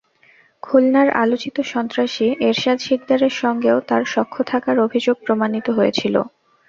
খুলনার 0.63 1.09
আলোচিত 1.15 1.57
সন্ত্রাসী 1.73 2.27
এরশাদ 2.41 2.77
শিকদারের 2.79 3.33
সঙ্গেও 3.41 3.77
তাঁর 3.89 4.03
সখ্য 4.05 4.37
থাকার 4.43 4.77
অভিযোগ 4.79 5.15
প্রমাণিত 5.25 5.67
হয়েছিল। 5.77 6.15